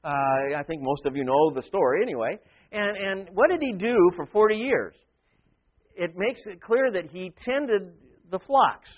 [0.04, 2.38] Uh, I think most of you know the story anyway.
[2.72, 4.94] And, and what did he do for 40 years?
[5.96, 7.92] It makes it clear that he tended
[8.30, 8.88] the flocks.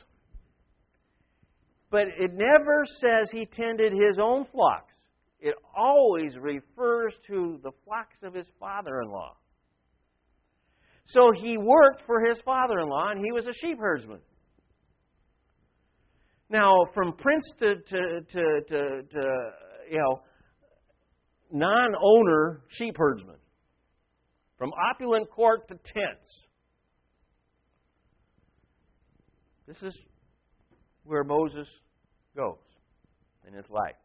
[1.90, 4.92] But it never says he tended his own flocks.
[5.40, 9.36] It always refers to the flocks of his father in law.
[11.06, 14.20] So he worked for his father in law, and he was a sheep herdsman.
[16.50, 19.50] Now, from prince to, to, to, to, to
[19.90, 20.20] you know,
[21.52, 23.39] non owner sheep herdsman,
[24.60, 26.44] from opulent court to tents.
[29.66, 29.98] This is
[31.04, 31.66] where Moses
[32.36, 32.58] goes
[33.48, 33.96] in his life.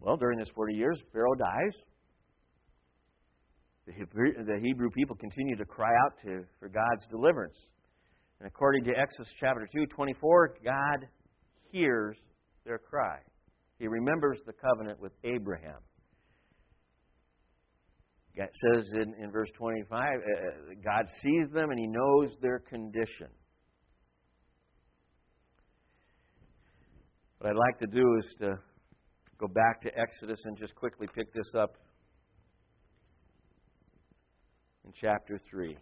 [0.00, 1.82] Well, during this 40 years, Pharaoh dies.
[3.86, 7.58] The Hebrew, the Hebrew people continue to cry out to, for God's deliverance.
[8.40, 11.08] And according to Exodus chapter 2, 24, God
[11.70, 12.16] hears
[12.64, 13.18] their cry.
[13.78, 15.80] He remembers the covenant with Abraham.
[18.34, 22.60] It says in, in verse 25, uh, uh, God sees them and he knows their
[22.60, 23.28] condition.
[27.38, 28.54] What I'd like to do is to
[29.38, 31.76] go back to Exodus and just quickly pick this up
[34.84, 35.76] in chapter 3.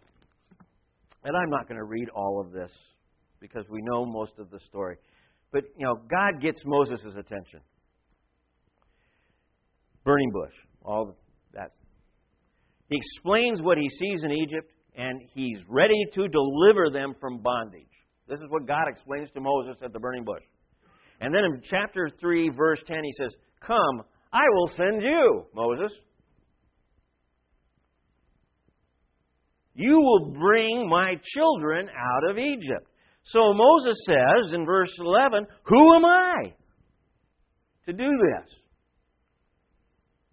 [1.23, 2.71] And I'm not going to read all of this
[3.39, 4.97] because we know most of the story.
[5.51, 7.61] But, you know, God gets Moses' attention.
[10.03, 11.15] Burning bush, all
[11.53, 11.71] that.
[12.91, 17.87] He explains what he sees in Egypt, and he's ready to deliver them from bondage.
[18.27, 20.43] This is what God explains to Moses at the burning bush.
[21.21, 23.33] And then in chapter 3, verse 10, he says,
[23.65, 25.93] Come, I will send you, Moses.
[29.73, 32.87] You will bring my children out of Egypt.
[33.23, 36.53] So Moses says in verse 11, Who am I
[37.85, 38.53] to do this?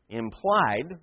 [0.08, 0.98] Implied,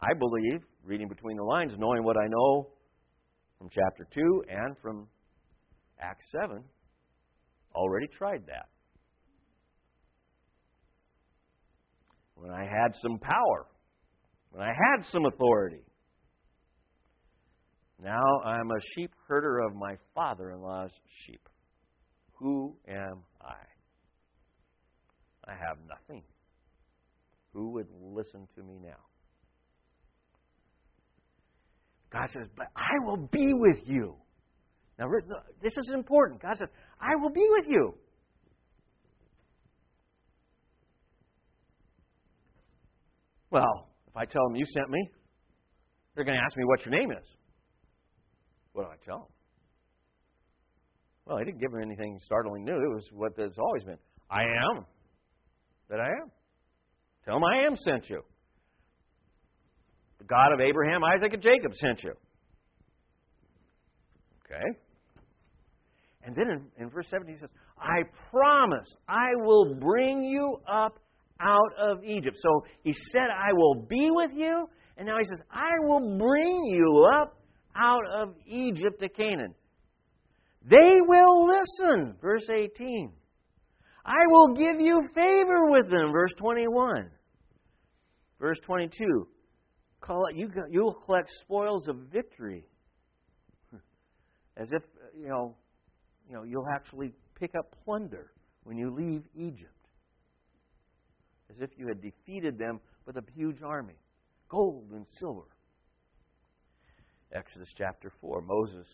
[0.00, 2.68] I believe, reading between the lines, knowing what I know
[3.58, 5.08] from chapter 2 and from
[6.00, 6.62] Acts 7,
[7.74, 8.68] already tried that.
[12.36, 13.66] When I had some power,
[14.52, 15.82] when I had some authority,
[18.00, 20.92] now I'm a sheep herder of my father in law's
[21.26, 21.48] sheep.
[22.38, 23.56] Who am I?
[25.44, 26.22] I have nothing.
[27.52, 29.07] Who would listen to me now?
[32.12, 34.14] God says, But I will be with you.
[34.98, 35.06] Now,
[35.62, 36.42] this is important.
[36.42, 36.68] God says,
[37.00, 37.94] I will be with you.
[43.50, 45.10] Well, if I tell them you sent me,
[46.14, 47.24] they're going to ask me what your name is.
[48.72, 49.28] What do I tell them?
[51.26, 52.74] Well, I didn't give them anything startling new.
[52.74, 53.98] It was what it's always been.
[54.30, 54.84] I am
[55.88, 56.30] that I am.
[57.24, 58.22] Tell them I am sent you.
[60.28, 62.12] God of Abraham, Isaac, and Jacob sent you.
[64.44, 64.64] Okay?
[66.22, 70.98] And then in, in verse 17 he says, I promise I will bring you up
[71.40, 72.36] out of Egypt.
[72.40, 74.68] So he said, I will be with you.
[74.96, 77.38] And now he says, I will bring you up
[77.76, 79.54] out of Egypt to Canaan.
[80.68, 82.16] They will listen.
[82.20, 83.12] Verse 18.
[84.04, 86.12] I will give you favor with them.
[86.12, 87.10] Verse 21.
[88.40, 89.28] Verse 22.
[90.34, 92.64] You, you'll collect spoils of victory.
[94.56, 94.82] As if,
[95.16, 95.54] you know,
[96.28, 98.32] you know, you'll actually pick up plunder
[98.64, 99.72] when you leave Egypt.
[101.50, 103.94] As if you had defeated them with a huge army.
[104.48, 105.48] Gold and silver.
[107.32, 108.42] Exodus chapter 4.
[108.42, 108.86] Moses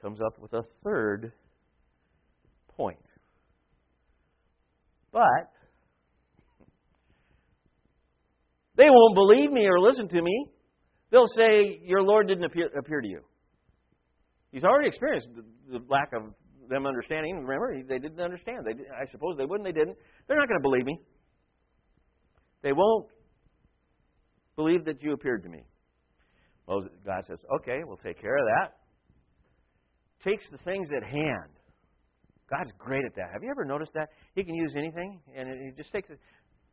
[0.00, 1.32] comes up with a third
[2.76, 2.98] point.
[5.12, 5.52] But
[8.76, 10.46] they won't believe me or listen to me.
[11.10, 13.20] They'll say, Your Lord didn't appear, appear to you.
[14.50, 16.22] He's already experienced the, the lack of
[16.68, 17.44] them understanding.
[17.44, 18.64] Remember, they didn't understand.
[18.64, 19.64] They, I suppose they wouldn't.
[19.64, 19.96] They didn't.
[20.26, 20.98] They're not going to believe me.
[22.62, 23.06] They won't
[24.56, 25.64] believe that you appeared to me.
[26.68, 28.76] Moses, God says, okay, we'll take care of that.
[30.22, 31.50] Takes the things at hand.
[32.48, 33.30] God's great at that.
[33.32, 34.10] Have you ever noticed that?
[34.34, 36.20] He can use anything, and he just takes it.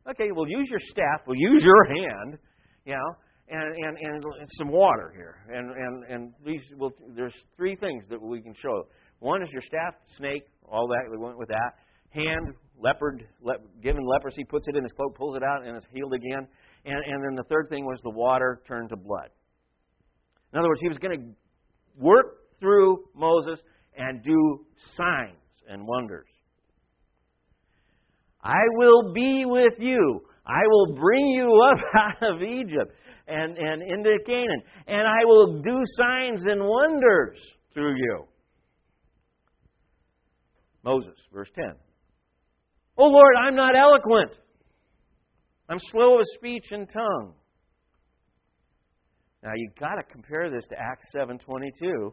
[0.08, 1.20] Okay, we'll use your staff.
[1.26, 2.38] We'll use your hand,
[2.84, 3.14] you know,
[3.48, 6.62] and and and, and some water here, and and and these.
[6.78, 8.86] Will, there's three things that we can show.
[9.18, 11.10] One is your staff, snake, all that.
[11.10, 11.74] We went with that.
[12.10, 15.86] hand, leopard, le- given leprosy, puts it in his cloak, pulls it out, and it's
[15.92, 16.46] healed again.
[16.84, 19.28] And, and then the third thing was the water turned to blood.
[20.52, 21.26] In other words, he was going to
[22.02, 23.60] work through Moses
[23.96, 24.64] and do
[24.96, 25.36] signs
[25.68, 26.26] and wonders.
[28.42, 30.22] I will be with you.
[30.46, 32.94] I will bring you up out of Egypt
[33.28, 37.38] and, and into Canaan, and I will do signs and wonders
[37.72, 38.24] through you.
[40.82, 41.74] Moses, verse 10.
[42.96, 44.32] Oh Lord, I'm not eloquent.
[45.68, 47.34] I'm slow of speech and tongue.
[49.42, 52.12] Now you've got to compare this to Acts 7:22.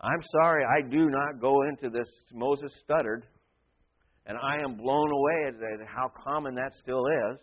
[0.00, 2.08] I'm sorry, I do not go into this.
[2.32, 3.24] Moses stuttered,
[4.26, 7.38] and I am blown away at how common that still is.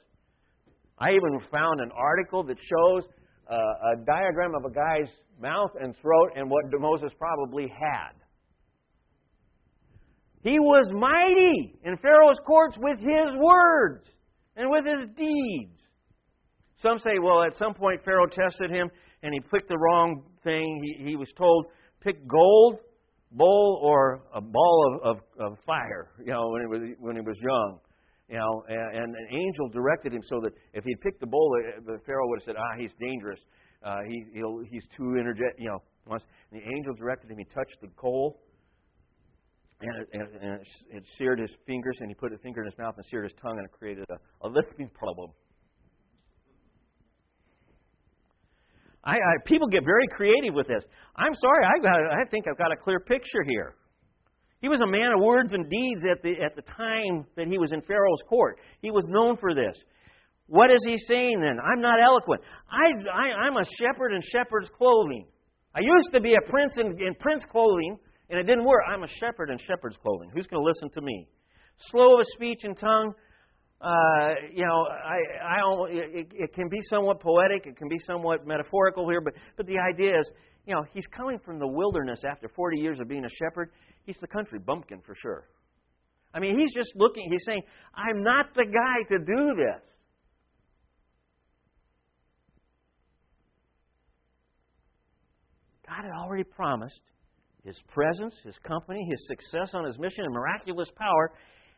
[0.98, 3.04] I even found an article that shows
[3.50, 8.14] uh, a diagram of a guy's mouth and throat and what Moses probably had.
[10.44, 14.08] He was mighty in Pharaoh's courts with his words
[14.56, 15.80] and with his deeds.
[16.82, 18.90] Some say, well, at some point Pharaoh tested him
[19.22, 20.82] and he picked the wrong thing.
[20.84, 21.68] He, he was told,
[22.02, 22.80] pick gold,
[23.32, 27.22] bowl, or a ball of, of, of fire, you know, when he, was, when he
[27.22, 27.80] was young.
[28.30, 31.54] You know, and, and an angel directed him so that if he'd picked the bowl,
[31.86, 33.40] the Pharaoh would have said, ah, he's dangerous.
[33.84, 35.80] Uh, he, he'll, he's too energetic, you know.
[36.06, 38.40] Once the angel directed him, he touched the coal,
[39.82, 42.78] and, it, and, and it, seared his fingers, and he put a finger in his
[42.78, 45.32] mouth and seared his tongue, and it created a, a listening problem.
[49.04, 50.84] I, I, people get very creative with this.
[51.16, 53.76] I'm sorry, I, got, I think I've got a clear picture here.
[54.62, 57.58] He was a man of words and deeds at the, at the time that he
[57.58, 58.60] was in Pharaoh's court.
[58.82, 59.76] He was known for this.
[60.46, 61.58] What is he saying then?
[61.60, 62.42] I'm not eloquent.
[62.70, 65.26] I, I, I'm a shepherd in shepherd's clothing.
[65.74, 67.98] I used to be a prince in, in prince clothing,
[68.30, 68.84] and it didn't work.
[68.88, 70.30] I'm a shepherd in shepherd's clothing.
[70.34, 71.28] Who's going to listen to me?
[71.90, 73.14] Slow of speech and tongue.
[73.82, 78.46] Uh, you know, I, I it, it can be somewhat poetic, it can be somewhat
[78.46, 80.30] metaphorical here, but, but the idea is,
[80.68, 83.72] you know, he's coming from the wilderness after 40 years of being a shepherd.
[84.06, 85.48] He's the country bumpkin for sure.
[86.34, 87.64] I mean, he's just looking, he's saying,
[87.96, 89.82] I'm not the guy to do this.
[95.88, 97.02] God had already promised
[97.66, 101.32] his presence, his company, his success on his mission, and miraculous power.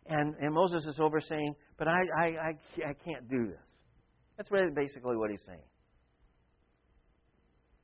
[0.05, 3.59] And, and Moses is over saying, But I, I, I, I can't do this.
[4.37, 5.59] That's basically what he's saying.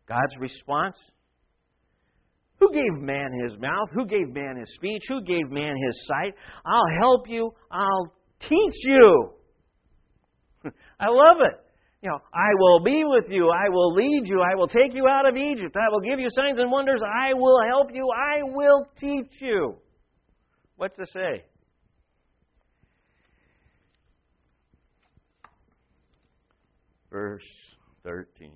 [0.07, 0.95] God's response
[2.62, 3.89] Who gave man his mouth?
[3.93, 5.03] Who gave man his speech?
[5.09, 6.33] Who gave man his sight?
[6.65, 7.51] I'll help you.
[7.69, 9.33] I'll teach you.
[10.97, 11.59] I love it.
[12.01, 13.49] You know, I will be with you.
[13.49, 14.39] I will lead you.
[14.39, 15.75] I will take you out of Egypt.
[15.75, 17.01] I will give you signs and wonders.
[17.03, 18.07] I will help you.
[18.15, 19.75] I will teach you.
[20.77, 21.48] What to say?
[27.12, 27.43] Verse
[28.04, 28.52] 13.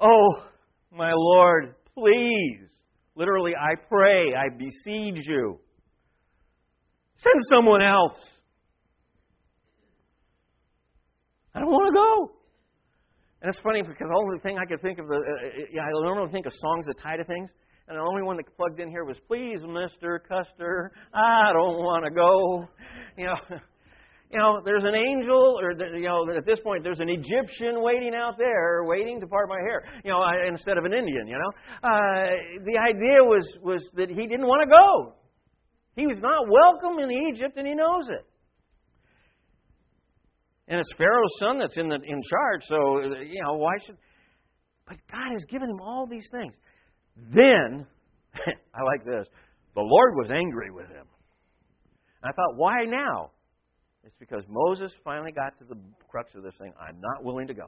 [0.00, 0.44] Oh,
[0.92, 2.68] my Lord, please.
[3.14, 5.58] Literally, I pray, I beseech you.
[7.18, 8.18] Send someone else.
[11.54, 12.40] I don't want to go.
[13.42, 15.82] And it's funny because the only thing I could think of, the, uh, uh, yeah,
[15.82, 17.50] I normally think of songs that tie to things,
[17.88, 22.04] and the only one that plugged in here was, "Please, Mister Custer, I don't want
[22.04, 22.68] to go."
[23.16, 23.36] You know,
[24.30, 28.14] you know, there's an angel, or you know, at this point, there's an Egyptian waiting
[28.14, 29.82] out there, waiting to part my hair.
[30.04, 31.26] You know, instead of an Indian.
[31.26, 31.50] You know,
[31.82, 32.30] uh,
[32.64, 35.14] the idea was was that he didn't want to go.
[35.96, 38.24] He was not welcome in Egypt, and he knows it.
[40.70, 43.96] And it's Pharaoh's son that's in, the, in charge, so, you know, why should.
[44.86, 46.54] But God has given him all these things.
[47.34, 47.86] Then,
[48.46, 49.26] I like this,
[49.74, 51.06] the Lord was angry with him.
[52.22, 53.32] And I thought, why now?
[54.04, 56.72] It's because Moses finally got to the crux of this thing.
[56.80, 57.66] I'm not willing to go.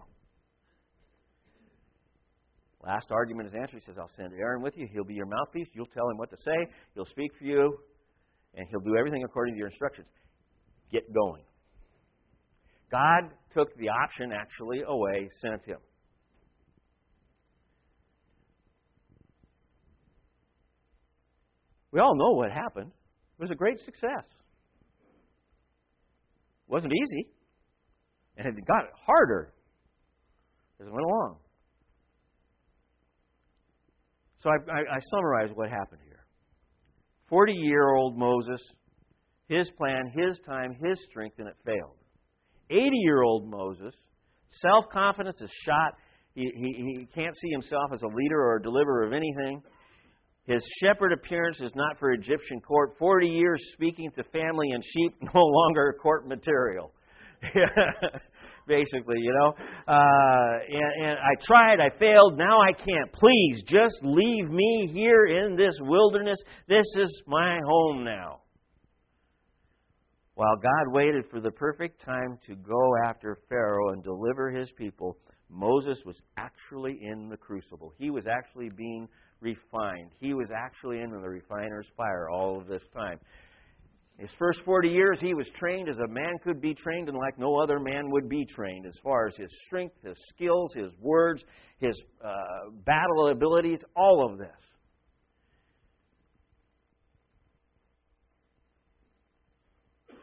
[2.85, 3.80] Last argument is answered.
[3.80, 4.89] He says, I'll send Aaron with you.
[4.93, 5.68] He'll be your mouthpiece.
[5.72, 6.66] You'll tell him what to say.
[6.95, 7.78] He'll speak for you.
[8.55, 10.09] And he'll do everything according to your instructions.
[10.91, 11.43] Get going.
[12.91, 15.78] God took the option actually away, sent him.
[21.93, 22.91] We all know what happened.
[23.39, 24.24] It was a great success.
[26.73, 27.27] Wasn't easy,
[28.39, 29.53] and it got harder
[30.81, 31.37] as it went along.
[34.39, 36.25] So I, I, I summarize what happened here.
[37.29, 38.59] 40 year old Moses,
[39.49, 41.99] his plan, his time, his strength, and it failed.
[42.70, 43.95] 80 year old Moses,
[44.62, 45.93] self confidence is shot.
[46.35, 49.61] He, he, he can't see himself as a leader or a deliverer of anything.
[50.45, 52.95] His shepherd appearance is not for Egyptian court.
[52.99, 56.93] Forty years speaking to family and sheep, no longer court material.
[58.66, 59.55] Basically, you know.
[59.88, 63.12] Uh, and, and I tried, I failed, now I can't.
[63.12, 66.38] Please, just leave me here in this wilderness.
[66.68, 68.43] This is my home now.
[70.34, 75.18] While God waited for the perfect time to go after Pharaoh and deliver his people,
[75.51, 77.93] Moses was actually in the crucible.
[77.99, 79.09] He was actually being
[79.43, 80.11] refined.
[80.20, 83.18] He was actually in the refiner's fire all of this time.
[84.18, 87.38] His first 40 years, he was trained as a man could be trained, and like
[87.38, 91.43] no other man would be trained, as far as his strength, his skills, his words,
[91.78, 94.49] his uh, battle abilities, all of this.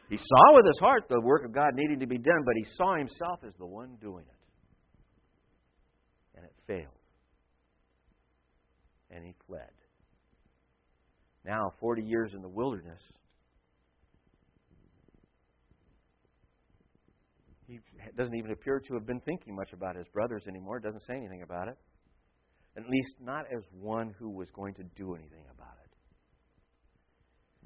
[0.09, 2.63] He saw with his heart the work of God needing to be done, but he
[2.75, 4.35] saw himself as the one doing it.
[6.37, 6.98] And it failed.
[9.11, 9.71] And he fled.
[11.45, 12.99] Now, 40 years in the wilderness,
[17.65, 17.79] he
[18.17, 20.79] doesn't even appear to have been thinking much about his brothers anymore.
[20.79, 21.77] Doesn't say anything about it.
[22.77, 25.91] At least not as one who was going to do anything about it.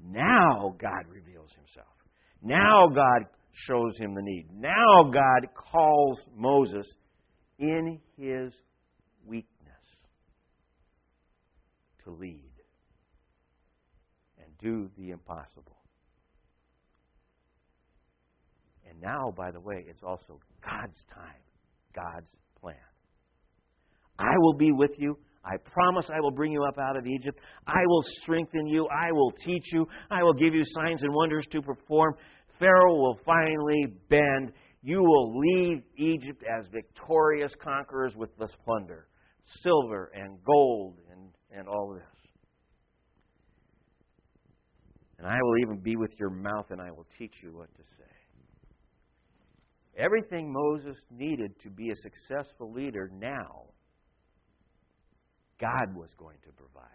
[0.02, 1.94] Now God reveals himself.
[2.42, 4.48] Now God shows him the need.
[4.52, 6.86] Now God calls Moses
[7.58, 8.52] in his
[12.04, 12.52] to lead
[14.38, 15.76] and do the impossible.
[18.88, 21.42] And now, by the way, it's also God's time,
[21.94, 22.30] God's
[22.60, 22.76] plan.
[24.18, 25.18] I will be with you.
[25.44, 27.38] I promise I will bring you up out of Egypt.
[27.66, 28.86] I will strengthen you.
[28.88, 29.86] I will teach you.
[30.10, 32.14] I will give you signs and wonders to perform.
[32.58, 34.52] Pharaoh will finally bend.
[34.82, 39.08] You will leave Egypt as victorious conquerors with the plunder
[39.62, 40.98] silver and gold
[41.56, 42.02] and, all this.
[45.18, 47.82] And I will even be with your mouth and I will teach you what to
[47.98, 48.04] say.
[49.96, 53.66] Everything Moses needed to be a successful leader now,
[55.60, 56.90] God was going to provide.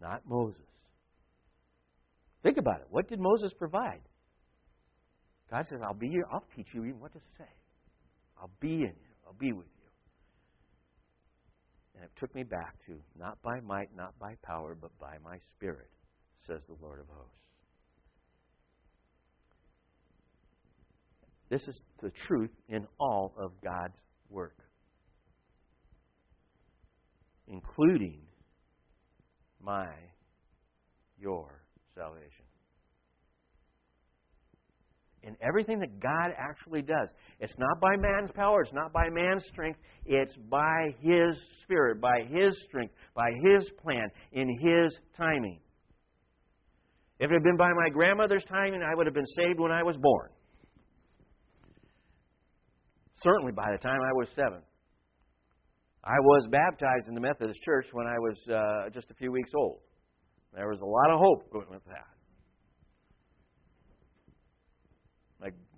[0.00, 0.60] Not Moses.
[2.42, 2.86] Think about it.
[2.90, 4.00] What did Moses provide?
[5.50, 6.24] God says, I'll be here.
[6.32, 7.48] I'll teach you even what to say.
[8.38, 9.14] I'll be in you.
[9.26, 9.75] I'll be with you.
[11.96, 15.38] And it took me back to not by might, not by power, but by my
[15.56, 15.88] spirit,
[16.46, 17.32] says the Lord of hosts.
[21.48, 23.96] This is the truth in all of God's
[24.28, 24.58] work,
[27.48, 28.20] including
[29.62, 29.88] my,
[31.18, 31.62] your
[31.94, 32.35] salvation.
[35.26, 37.08] In everything that God actually does,
[37.40, 42.20] it's not by man's power, it's not by man's strength, it's by His Spirit, by
[42.30, 45.58] His strength, by His plan, in His timing.
[47.18, 49.82] If it had been by my grandmother's timing, I would have been saved when I
[49.82, 50.30] was born.
[53.16, 54.60] Certainly by the time I was seven.
[56.04, 59.50] I was baptized in the Methodist Church when I was uh, just a few weeks
[59.56, 59.80] old.
[60.54, 62.15] There was a lot of hope going with that.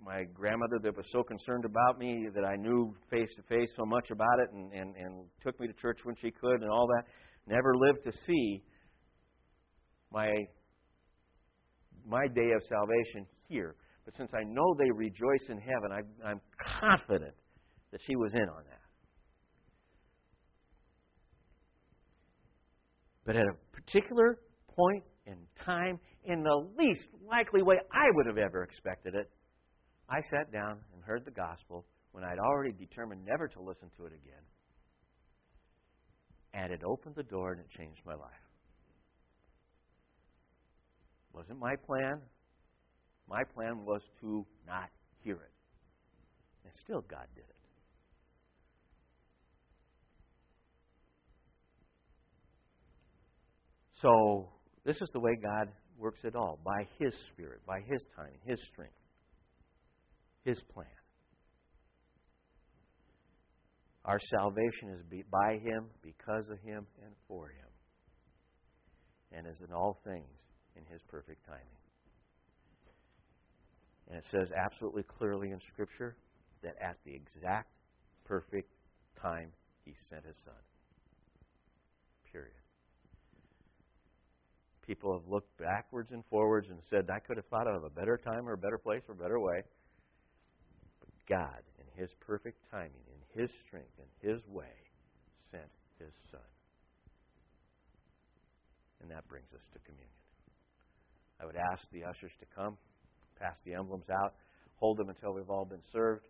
[0.09, 3.85] My, grandmother, that was so concerned about me that I knew face to face so
[3.85, 6.87] much about it and, and, and took me to church when she could and all
[6.87, 7.03] that,
[7.45, 8.63] never lived to see
[10.11, 10.33] my,
[12.07, 13.75] my day of salvation here.
[14.03, 16.41] But since I know they rejoice in heaven, I, I'm
[16.81, 17.35] confident
[17.91, 18.81] that she was in on that.
[23.27, 24.39] But at a particular
[24.75, 29.29] point in time, in the least likely way I would have ever expected it,
[30.09, 34.05] I sat down and heard the gospel when I'd already determined never to listen to
[34.05, 34.43] it again.
[36.53, 38.31] And it opened the door and it changed my life.
[41.31, 42.19] It Wasn't my plan.
[43.29, 44.89] My plan was to not
[45.23, 45.53] hear it.
[46.65, 47.55] And still, God did it.
[54.01, 54.49] So,
[54.85, 58.59] this is the way God works it all by His Spirit, by His timing, His
[58.71, 58.93] strength,
[60.49, 60.87] His plan.
[64.03, 67.69] Our salvation is by Him, because of Him, and for Him.
[69.31, 70.39] And is in all things
[70.75, 71.61] in His perfect timing.
[74.07, 76.17] And it says absolutely clearly in Scripture
[76.63, 77.69] that at the exact
[78.25, 78.71] perfect
[79.21, 79.51] time
[79.85, 80.63] He sent His Son.
[82.31, 82.53] Period.
[84.87, 88.17] People have looked backwards and forwards and said, I could have thought of a better
[88.17, 89.61] time or a better place or a better way.
[91.29, 94.73] God, in His perfect timing, in His strength, in His way,
[95.51, 95.69] sent
[95.99, 96.41] His Son.
[99.01, 100.09] And that brings us to communion.
[101.39, 102.77] I would ask the ushers to come,
[103.39, 104.33] pass the emblems out,
[104.75, 106.25] hold them until we've all been served,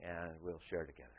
[0.00, 1.17] and we'll share together.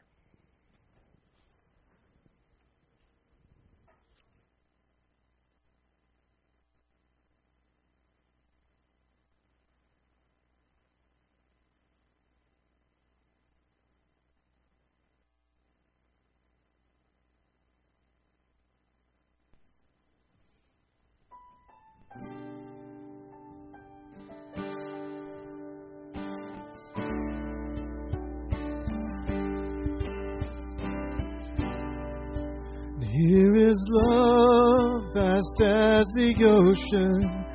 [35.62, 37.46] As the ocean,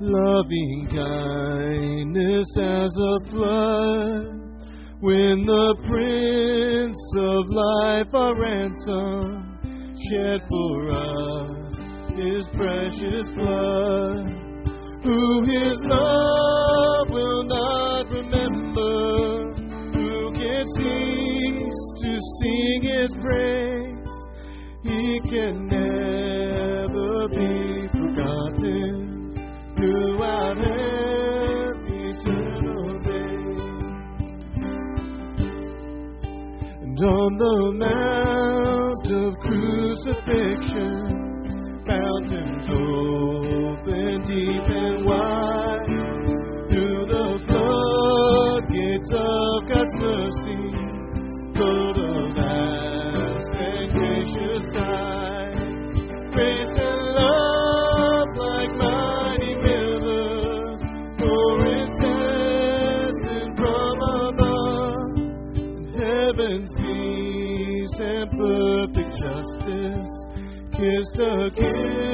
[0.00, 4.40] loving kindness as a flood.
[5.00, 9.58] When the Prince of Life, our ransom,
[10.10, 11.74] shed for us
[12.16, 14.28] his precious blood,
[15.04, 19.52] who his love will not remember,
[19.92, 23.83] who can cease to sing his praise,
[25.30, 28.94] can never be forgotten
[29.76, 33.44] throughout heaven's eternal day.
[36.82, 40.92] And on the mount of crucifixion,
[41.86, 45.53] fountains open deep and wide.
[71.56, 72.13] Kissed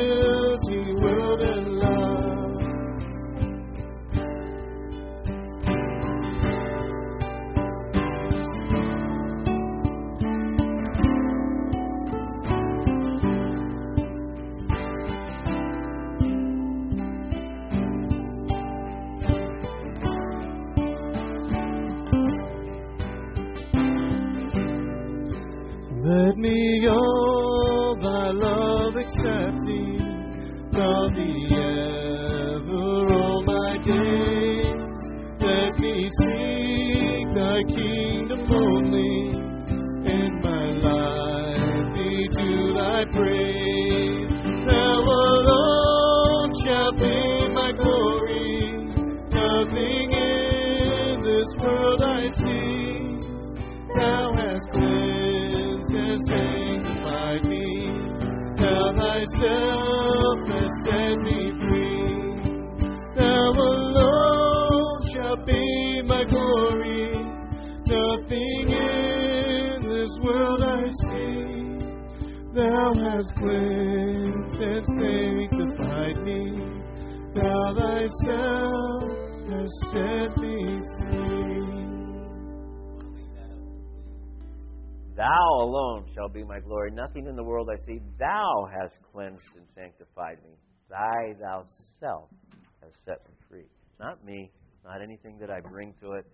[89.90, 90.56] sanctified me.
[90.88, 93.66] Thy has set me free.
[93.98, 94.50] Not me,
[94.84, 96.26] not anything that I bring to it,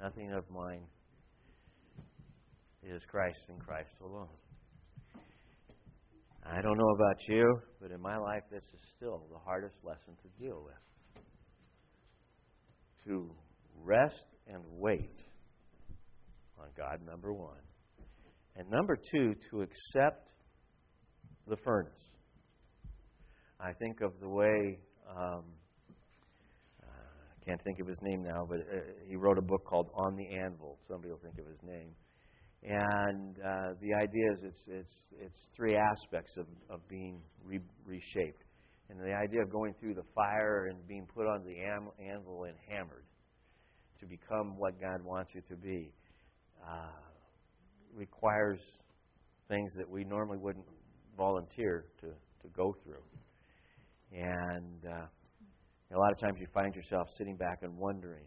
[0.00, 0.82] nothing of mine.
[2.82, 4.28] It is Christ and Christ alone.
[6.44, 10.14] I don't know about you, but in my life, this is still the hardest lesson
[10.22, 11.24] to deal with.
[13.06, 13.30] To
[13.82, 15.18] rest and wait
[16.58, 17.56] on God, number one.
[18.54, 20.28] And number two, to accept
[21.48, 21.92] the furnace.
[23.58, 24.78] I think of the way,
[25.08, 25.44] um,
[26.82, 29.88] uh, I can't think of his name now, but uh, he wrote a book called
[29.94, 30.78] On the Anvil.
[30.86, 31.94] Somebody will think of his name.
[32.62, 38.42] And uh, the idea is it's, it's, it's three aspects of, of being re- reshaped.
[38.90, 42.44] And the idea of going through the fire and being put on the am- anvil
[42.44, 43.04] and hammered
[44.00, 45.92] to become what God wants you to be
[46.62, 46.90] uh,
[47.94, 48.60] requires
[49.48, 50.66] things that we normally wouldn't
[51.16, 53.02] volunteer to, to go through.
[54.12, 55.06] And uh,
[55.94, 58.24] a lot of times you find yourself sitting back and wondering,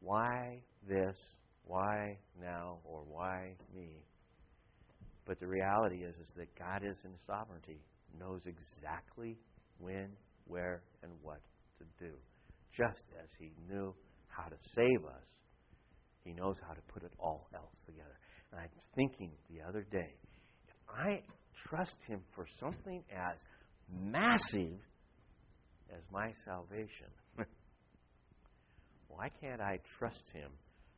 [0.00, 1.16] why this,
[1.64, 4.02] why now, or why me?
[5.26, 7.80] But the reality is, is that God is in sovereignty,
[8.18, 9.38] knows exactly
[9.78, 10.08] when,
[10.46, 11.40] where, and what
[11.78, 12.12] to do.
[12.76, 13.94] Just as He knew
[14.28, 15.26] how to save us,
[16.24, 18.18] He knows how to put it all else together.
[18.50, 20.14] And I'm thinking the other day,
[20.66, 21.22] if I
[21.68, 23.36] trust Him for something as
[23.90, 24.80] massive
[25.92, 27.06] as my salvation,
[29.08, 30.50] why can't I trust Him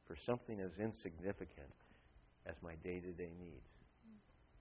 [0.07, 1.75] for something as insignificant
[2.47, 3.71] as my day to day needs?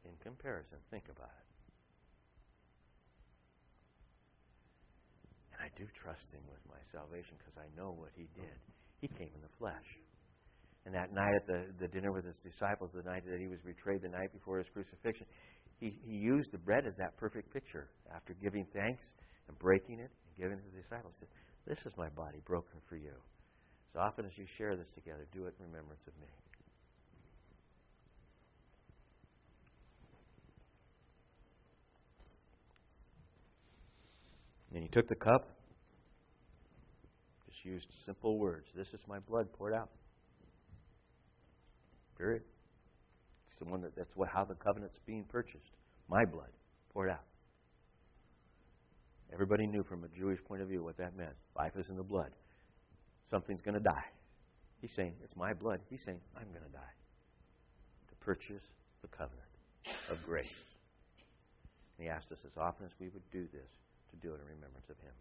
[0.05, 1.49] In comparison, think about it.
[5.53, 8.57] And I do trust Him with my salvation because I know what He did.
[8.99, 9.99] He came in the flesh.
[10.85, 13.59] And that night at the, the dinner with His disciples, the night that He was
[13.61, 15.25] betrayed, the night before His crucifixion,
[15.79, 17.87] He, he used the bread as that perfect picture.
[18.13, 19.03] After giving thanks
[19.47, 21.29] and breaking it giving to the disciples, said,
[21.67, 23.13] This is my body broken for you.
[23.93, 26.27] As often as you share this together, do it in remembrance of me.
[34.73, 35.47] And he took the cup,
[37.45, 38.65] just used simple words.
[38.75, 39.89] This is my blood poured out.
[42.17, 42.41] Period.
[43.49, 45.77] It's the one that, that's what, how the covenant's being purchased.
[46.09, 46.49] My blood
[46.91, 47.21] poured out.
[49.33, 51.33] Everybody knew from a Jewish point of view what that meant.
[51.57, 52.29] Life is in the blood.
[53.31, 54.05] Something's going to die.
[54.79, 55.79] He's saying, It's my blood.
[55.89, 56.95] He's saying, I'm going to die
[58.09, 58.63] to purchase
[59.01, 59.41] the covenant
[60.11, 60.45] of grace.
[61.97, 63.69] And he asked us as often as we would do this
[64.11, 65.13] to do it in remembrance of him.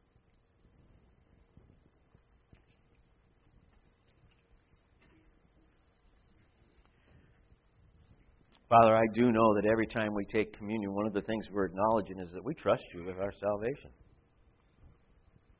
[8.69, 11.67] Father, I do know that every time we take communion, one of the things we're
[11.67, 13.91] acknowledging is that we trust you with our salvation.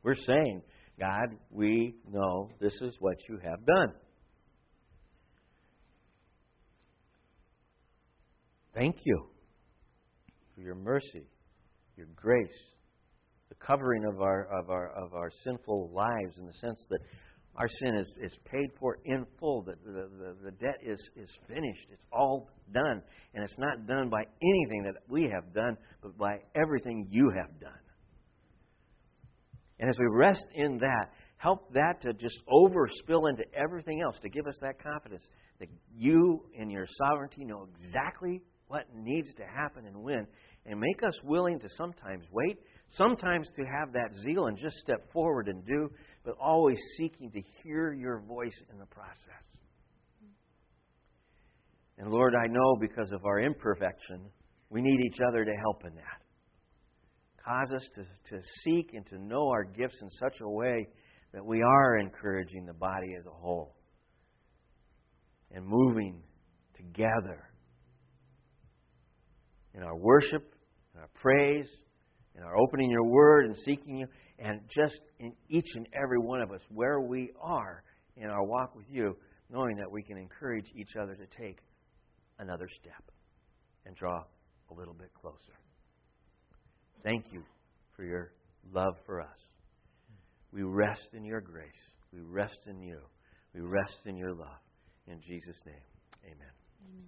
[0.03, 0.63] We're saying,
[0.99, 3.95] God, we know this is what you have done.
[8.75, 9.27] Thank you
[10.55, 11.27] for your mercy,
[11.97, 12.49] your grace,
[13.49, 17.01] the covering of our, of our, of our sinful lives in the sense that
[17.57, 19.63] our sin is, is paid for in full.
[19.63, 21.87] The, the, the, the debt is, is finished.
[21.93, 23.03] It's all done.
[23.35, 27.61] And it's not done by anything that we have done, but by everything you have
[27.61, 27.73] done.
[29.79, 34.29] And as we rest in that, help that to just overspill into everything else, to
[34.29, 35.25] give us that confidence
[35.59, 40.27] that you, in your sovereignty, know exactly what needs to happen and when,
[40.67, 42.59] and make us willing to sometimes wait,
[42.97, 45.91] sometimes to have that zeal and just step forward and do,
[46.25, 49.43] but always seeking to hear your voice in the process.
[51.99, 54.23] And Lord, I know because of our imperfection,
[54.71, 56.22] we need each other to help in that.
[57.45, 60.87] Cause us to, to seek and to know our gifts in such a way
[61.33, 63.75] that we are encouraging the body as a whole
[65.51, 66.23] and moving
[66.77, 67.43] together
[69.75, 70.55] in our worship,
[70.95, 71.69] in our praise,
[72.37, 74.07] in our opening your word and seeking you,
[74.39, 77.83] and just in each and every one of us where we are
[78.17, 79.17] in our walk with you,
[79.51, 81.59] knowing that we can encourage each other to take
[82.39, 83.03] another step
[83.85, 84.23] and draw
[84.71, 85.53] a little bit closer.
[87.03, 87.43] Thank you
[87.97, 88.33] for your
[88.73, 89.29] love for us.
[90.53, 91.71] We rest in your grace.
[92.13, 92.99] We rest in you.
[93.55, 94.61] We rest in your love.
[95.07, 95.75] In Jesus' name,
[96.25, 96.37] amen.
[96.87, 97.01] amen.